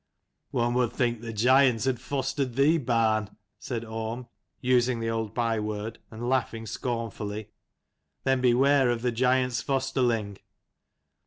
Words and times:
"One 0.49 0.73
would 0.73 0.93
think 0.93 1.21
the 1.21 1.31
giant 1.31 1.83
had 1.83 1.99
fostered 1.99 2.55
thee, 2.55 2.79
barn," 2.79 3.37
said 3.59 3.85
Orm, 3.85 4.25
using 4.59 4.99
the 4.99 5.11
old 5.11 5.35
byword, 5.35 5.99
and 6.09 6.27
laughing 6.27 6.65
scornfully." 6.65 7.51
Then 8.23 8.41
beware 8.41 8.89
of 8.89 9.03
the 9.03 9.11
giant's 9.11 9.61
fosterling." 9.61 10.39